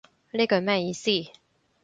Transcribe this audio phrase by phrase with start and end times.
[0.31, 1.31] 呢句乜意思